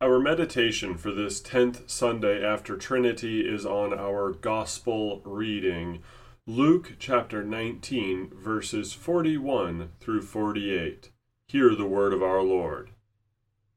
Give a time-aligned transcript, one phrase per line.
[0.00, 6.04] Our meditation for this 10th Sunday after Trinity is on our Gospel reading,
[6.46, 11.10] Luke chapter 19, verses 41 through 48.
[11.48, 12.90] Hear the word of our Lord.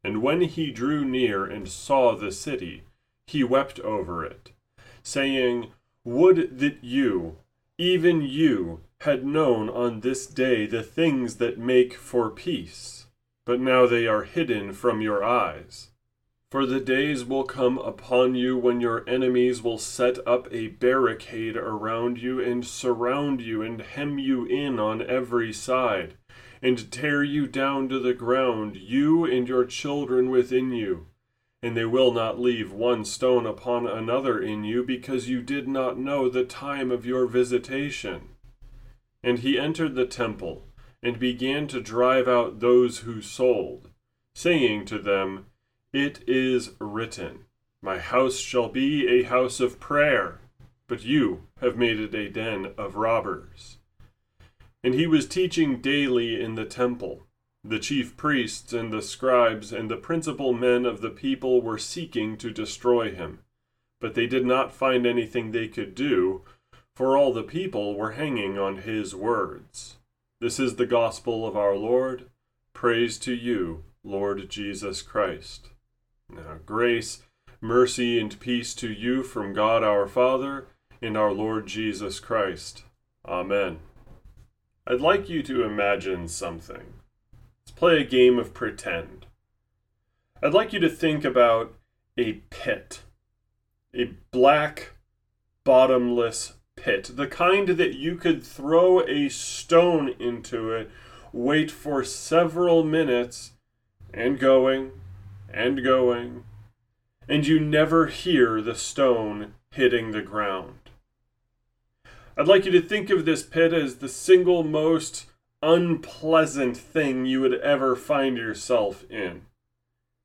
[0.04, 2.84] And when he drew near and saw the city,
[3.26, 4.52] he wept over it,
[5.02, 5.72] saying,
[6.04, 7.38] Would that you,
[7.80, 13.08] even you, had known on this day the things that make for peace,
[13.44, 15.88] but now they are hidden from your eyes.
[16.52, 21.56] For the days will come upon you when your enemies will set up a barricade
[21.56, 26.18] around you and surround you and hem you in on every side,
[26.62, 31.08] and tear you down to the ground, you and your children within you.
[31.64, 35.98] And they will not leave one stone upon another in you, because you did not
[35.98, 38.30] know the time of your visitation.
[39.24, 40.66] And he entered the temple,
[41.02, 43.88] and began to drive out those who sold,
[44.36, 45.46] saying to them,
[45.94, 47.46] it is written,
[47.82, 50.40] My house shall be a house of prayer,
[50.88, 53.78] but you have made it a den of robbers.
[54.84, 57.24] And he was teaching daily in the temple.
[57.64, 62.38] The chief priests and the scribes and the principal men of the people were seeking
[62.38, 63.40] to destroy him,
[64.00, 66.42] but they did not find anything they could do,
[66.96, 69.98] for all the people were hanging on his words.
[70.40, 72.30] This is the gospel of our Lord.
[72.74, 75.70] Praise to you, Lord Jesus Christ.
[76.34, 77.24] Now, grace,
[77.60, 80.68] mercy, and peace to you from God our Father
[81.02, 82.84] and our Lord Jesus Christ.
[83.26, 83.80] Amen.
[84.88, 86.94] I'd like you to imagine something.
[87.62, 89.26] Let's play a game of pretend.
[90.42, 91.74] I'd like you to think about
[92.18, 93.02] a pit,
[93.94, 94.94] a black,
[95.64, 100.90] bottomless pit, the kind that you could throw a stone into it,
[101.32, 103.52] wait for several minutes,
[104.14, 104.92] and going
[105.54, 106.44] and going,
[107.28, 110.90] and you never hear the stone hitting the ground.
[112.38, 115.28] I'd like you to think of this pit as the single most
[115.62, 119.44] unpleasant thing you would ever find yourself in.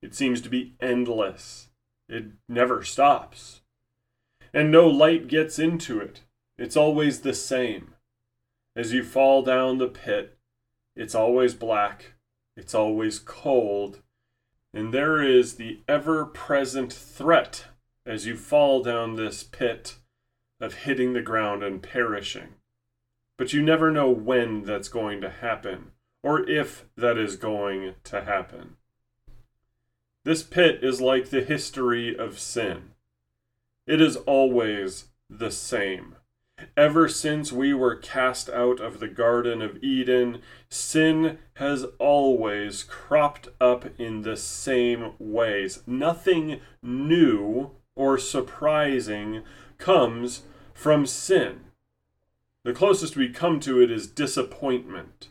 [0.01, 1.69] It seems to be endless,
[2.09, 3.61] it never stops.
[4.53, 6.21] And no light gets into it.
[6.57, 7.93] It's always the same.
[8.75, 10.37] As you fall down the pit,
[10.95, 12.13] it's always black,
[12.55, 14.01] it's always cold,
[14.77, 17.65] and there is the ever present threat
[18.05, 19.95] as you fall down this pit
[20.61, 22.49] of hitting the ground and perishing.
[23.37, 28.21] But you never know when that's going to happen, or if that is going to
[28.21, 28.75] happen.
[30.23, 32.91] This pit is like the history of sin.
[33.87, 36.16] It is always the same.
[36.75, 43.49] Ever since we were cast out of the Garden of Eden, sin has always cropped
[43.61, 45.83] up in the same ways.
[45.85, 49.43] Nothing new or surprising
[49.77, 51.61] comes from sin.
[52.63, 55.29] The closest we come to it is disappointment.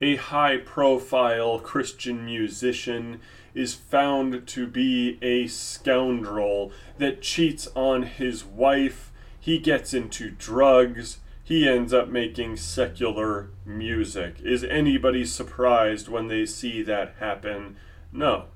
[0.00, 3.20] A high profile Christian musician
[3.54, 11.18] is found to be a scoundrel that cheats on his wife he gets into drugs.
[11.42, 14.36] He ends up making secular music.
[14.42, 17.76] Is anybody surprised when they see that happen?
[18.12, 18.46] No.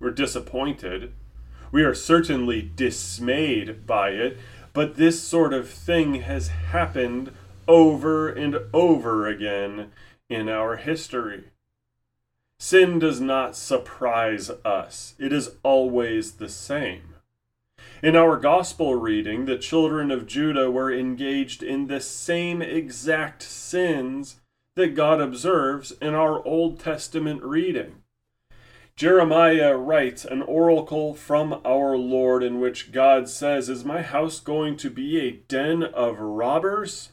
[0.00, 1.12] We're disappointed.
[1.70, 4.38] We are certainly dismayed by it,
[4.72, 7.32] but this sort of thing has happened
[7.66, 9.92] over and over again
[10.28, 11.44] in our history.
[12.58, 17.07] Sin does not surprise us, it is always the same.
[18.00, 24.40] In our gospel reading, the children of Judah were engaged in the same exact sins
[24.76, 28.02] that God observes in our Old Testament reading.
[28.94, 34.76] Jeremiah writes an oracle from our Lord in which God says, Is my house going
[34.76, 37.10] to be a den of robbers?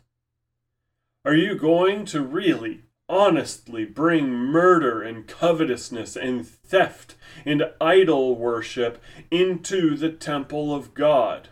[1.23, 9.01] Are you going to really honestly bring murder and covetousness and theft and idol worship
[9.29, 11.49] into the temple of God.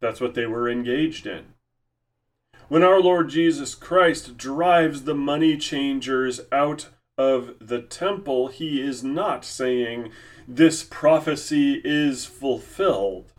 [0.00, 1.54] That's what they were engaged in.
[2.68, 9.02] When our Lord Jesus Christ drives the money changers out of the temple, he is
[9.02, 10.10] not saying,
[10.46, 13.32] This prophecy is fulfilled.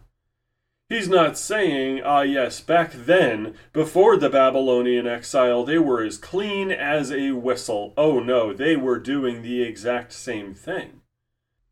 [0.89, 6.71] He's not saying, ah, yes, back then, before the Babylonian exile, they were as clean
[6.71, 7.93] as a whistle.
[7.95, 11.01] Oh no, they were doing the exact same thing.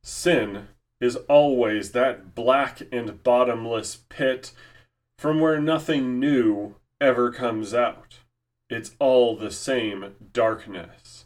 [0.04, 0.68] Sin
[1.02, 4.52] is always that black and bottomless pit
[5.18, 8.20] from where nothing new ever comes out.
[8.70, 11.26] It's all the same darkness.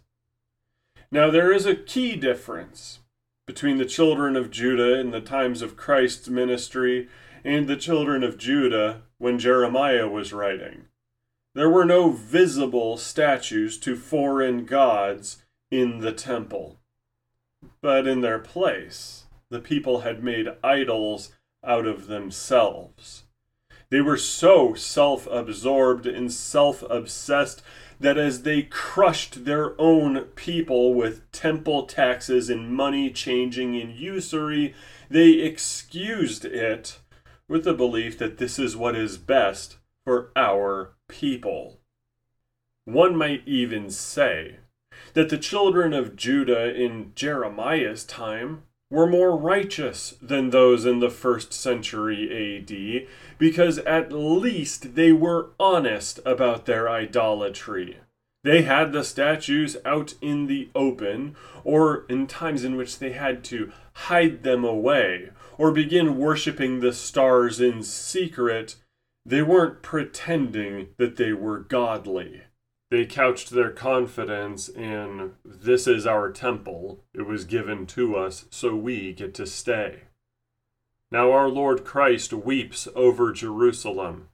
[1.12, 3.00] Now, there is a key difference
[3.46, 7.10] between the children of Judah in the times of Christ's ministry
[7.44, 10.86] and the children of Judah when Jeremiah was writing.
[11.54, 16.78] There were no visible statues to foreign gods in the temple.
[17.82, 21.34] But in their place, the people had made idols
[21.64, 23.24] out of themselves.
[23.90, 27.62] They were so self absorbed and self obsessed
[28.00, 34.74] that as they crushed their own people with temple taxes and money changing and usury,
[35.10, 36.98] they excused it
[37.52, 39.76] with the belief that this is what is best
[40.06, 41.82] for our people.
[42.86, 44.60] One might even say
[45.16, 51.10] that the children of Judah in Jeremiah's time were more righteous than those in the
[51.10, 53.08] first century AD
[53.38, 57.98] because at least they were honest about their idolatry.
[58.44, 63.44] They had the statues out in the open, or in times in which they had
[63.46, 68.78] to hide them away, or begin worshiping the stars in secret.
[69.26, 72.42] They weren't pretending that they were godly.
[72.90, 78.76] They couched their confidence in this is our temple, it was given to us, so
[78.76, 80.02] we get to stay.
[81.12, 84.30] Now our Lord Christ weeps over Jerusalem,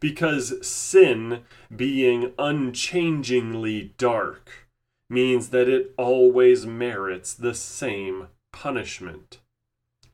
[0.00, 1.42] because sin,
[1.74, 4.68] being unchangingly dark,
[5.10, 9.38] means that it always merits the same punishment.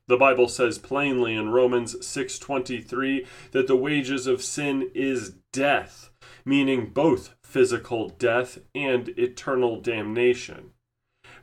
[0.07, 6.11] The Bible says plainly in Romans 6:23 that the wages of sin is death,
[6.45, 10.73] meaning both physical death and eternal damnation.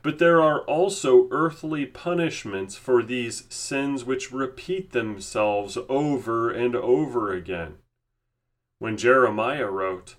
[0.02, 7.32] But there are also earthly punishments for these sins which repeat themselves over and over
[7.32, 7.78] again.
[8.82, 10.16] When Jeremiah wrote,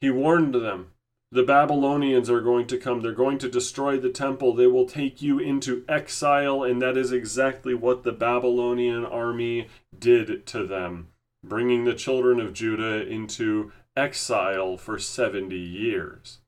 [0.00, 0.92] he warned them
[1.30, 3.02] the Babylonians are going to come.
[3.02, 4.54] They're going to destroy the temple.
[4.54, 6.62] They will take you into exile.
[6.62, 9.68] And that is exactly what the Babylonian army
[9.98, 11.08] did to them,
[11.44, 16.38] bringing the children of Judah into exile for 70 years.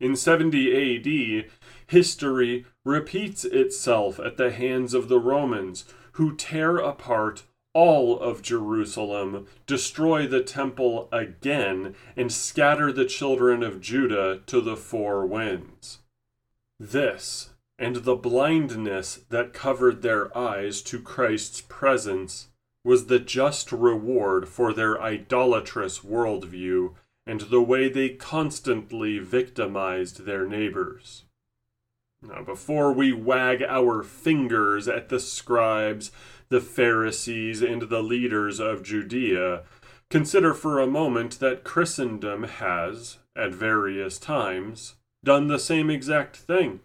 [0.00, 1.50] In 70 AD,
[1.86, 5.84] history repeats itself at the hands of the Romans,
[6.14, 7.44] who tear apart
[7.74, 14.76] all of Jerusalem, destroy the temple again, and scatter the children of Judah to the
[14.76, 15.98] four winds.
[16.78, 22.48] This, and the blindness that covered their eyes to Christ's presence,
[22.84, 26.94] was the just reward for their idolatrous worldview
[27.26, 31.24] and the way they constantly victimized their neighbors.
[32.22, 36.10] Now, before we wag our fingers at the scribes,
[36.54, 39.64] the Pharisees, and the leaders of Judea,
[40.08, 46.78] consider for a moment that Christendom has, at various times, done the same exact thing.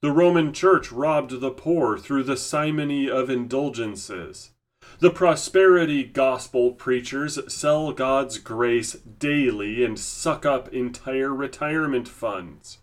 [0.00, 4.52] The Roman Church robbed the poor through the simony of indulgences.
[5.00, 12.78] The prosperity gospel preachers sell God's grace daily and suck up entire retirement funds.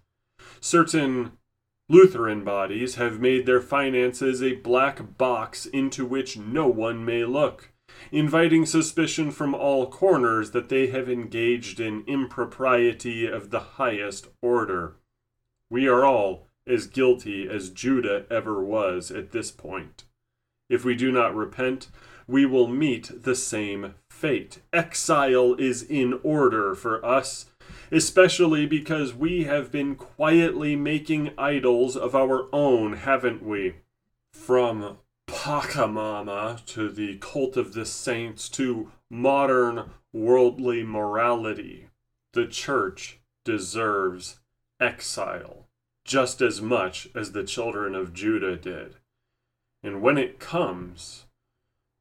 [0.62, 1.32] Certain
[1.90, 7.72] Lutheran bodies have made their finances a black box into which no one may look,
[8.12, 14.96] inviting suspicion from all corners that they have engaged in impropriety of the highest order.
[15.70, 20.06] We are all as guilty as Judah ever was at this point.
[20.70, 21.90] If we do not repent,
[22.28, 24.60] we will meet the same fate.
[24.72, 27.48] Exile is in order for us,
[27.94, 33.76] especially because we have been quietly making idols of our own, haven't we?
[34.32, 34.98] From
[35.28, 41.90] Pachamama to the cult of the saints to modern worldly morality,
[42.34, 44.40] the church deserves
[44.80, 45.68] exile
[46.04, 48.96] just as much as the children of Judah did.
[49.84, 51.26] And when it comes,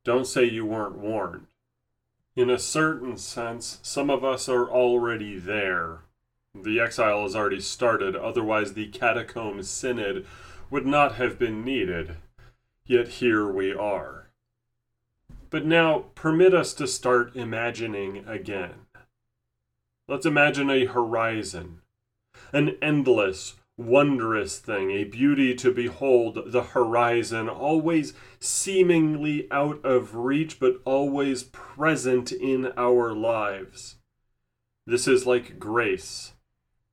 [0.05, 1.49] don't say you weren't warned.
[2.35, 6.01] In a certain sense, some of us are already there.
[6.55, 10.27] The exile has already started, otherwise, the catacomb synod
[10.71, 12.17] would not have been needed.
[12.87, 14.31] Yet here we are.
[15.51, 18.87] But now, permit us to start imagining again.
[20.09, 21.83] Let's imagine a horizon,
[22.53, 30.61] an endless, wondrous thing, a beauty to behold, the horizon, always seemingly out of reach,
[30.61, 33.97] but always present in our lives.
[34.87, 36.33] This is like grace.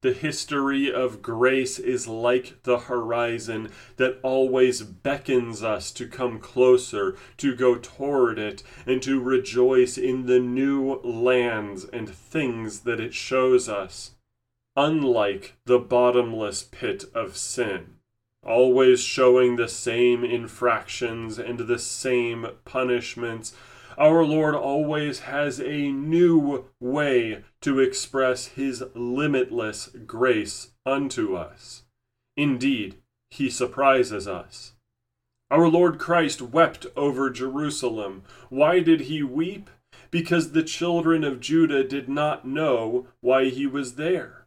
[0.01, 7.17] The history of grace is like the horizon that always beckons us to come closer,
[7.37, 13.13] to go toward it, and to rejoice in the new lands and things that it
[13.13, 14.11] shows us
[14.75, 17.95] unlike the bottomless pit of sin.
[18.43, 23.55] always showing the same infractions and the same punishments.
[23.97, 31.83] Our Lord always has a new way to express his limitless grace unto us.
[32.37, 32.95] Indeed,
[33.29, 34.73] he surprises us.
[35.51, 38.23] Our Lord Christ wept over Jerusalem.
[38.49, 39.69] Why did he weep?
[40.11, 44.38] Because the children of Judah did not know why he was there.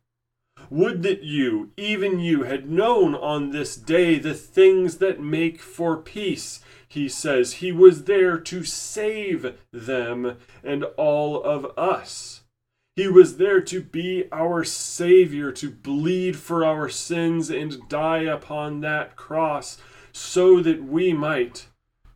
[0.73, 5.99] Would that you, even you, had known on this day the things that make for
[5.99, 6.61] peace.
[6.89, 12.45] He says he was there to save them and all of us.
[12.97, 18.81] He was there to be our Savior, to bleed for our sins and die upon
[18.81, 19.77] that cross
[20.11, 21.67] so that we might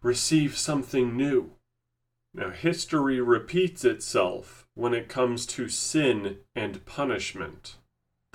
[0.02, 1.50] receive something new.
[2.32, 7.76] Now, history repeats itself when it comes to sin and punishment.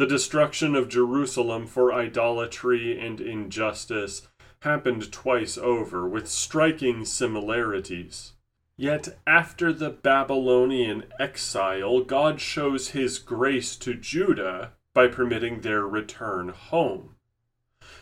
[0.01, 4.27] The destruction of Jerusalem for idolatry and injustice
[4.61, 8.33] happened twice over, with striking similarities.
[8.75, 16.49] Yet after the Babylonian exile, God shows his grace to Judah by permitting their return
[16.49, 17.17] home.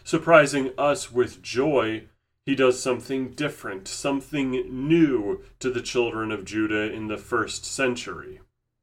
[0.06, 2.06] Surprising us with joy,
[2.46, 8.40] he does something different, something new to the children of Judah in the first century.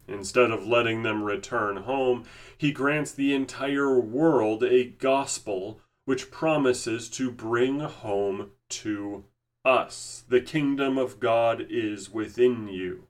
[0.08, 2.24] Instead of letting them return home,
[2.56, 9.24] he grants the entire world a gospel which promises to bring home to
[9.64, 10.24] us.
[10.28, 13.08] The kingdom of God is within you.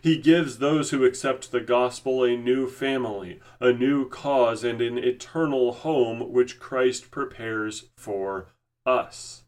[0.00, 4.98] He gives those who accept the gospel a new family, a new cause, and an
[4.98, 8.54] eternal home which Christ prepares for
[8.86, 9.42] us.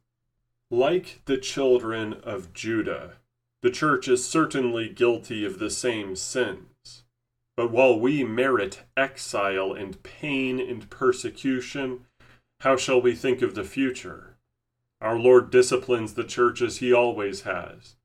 [0.70, 3.18] Like the children of Judah,
[3.66, 7.02] the church is certainly guilty of the same sins.
[7.56, 12.06] But while we merit exile and pain and persecution,
[12.60, 14.36] how shall we think of the future?
[15.00, 17.96] Our Lord disciplines the church as he always has.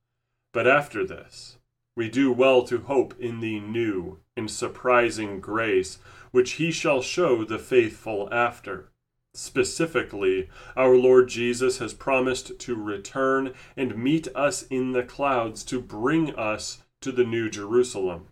[0.51, 1.59] But after this,
[1.95, 5.99] we do well to hope in the new and surprising grace
[6.31, 8.90] which he shall show the faithful after.
[9.33, 15.79] Specifically, our Lord Jesus has promised to return and meet us in the clouds to
[15.79, 18.27] bring us to the New Jerusalem.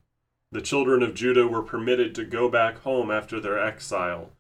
[0.52, 4.32] The children of Judah were permitted to go back home after their exile.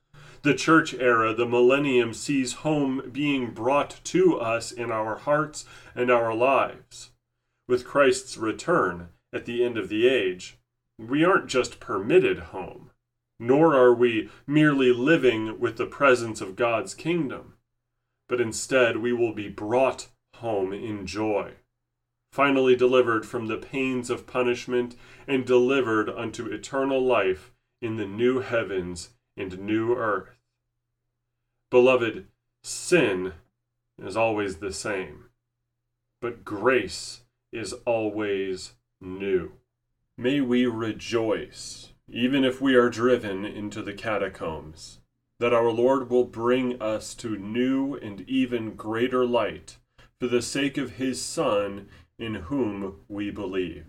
[0.42, 6.12] The church era, the millennium, sees home being brought to us in our hearts and
[6.12, 7.12] our lives.
[7.68, 10.58] With Christ's return at the end of the age,
[10.98, 12.88] we aren't just permitted home
[13.39, 17.55] nor are we merely living with the presence of God's kingdom,
[18.27, 21.53] but instead we will be brought home in joy,
[22.34, 24.96] finally delivered from the pains of punishment
[25.27, 30.38] and delivered unto eternal life in the new heavens and new earth.
[31.72, 32.27] Beloved,
[32.63, 33.34] sin
[33.98, 35.25] is always the same,
[36.22, 39.53] but grace is always new.
[40.17, 45.00] May we rejoice even if we are driven into the catacombs,
[45.39, 49.78] that our Lord will bring us to new and even greater light
[50.20, 51.88] for the sake of his Son,
[52.18, 53.86] in whom we believe.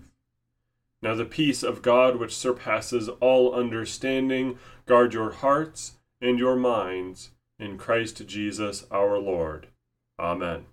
[1.02, 7.30] Now the peace of God, which surpasses all understanding, guard your hearts and your minds
[7.58, 9.68] in Christ Jesus our Lord.
[10.18, 10.66] Amen.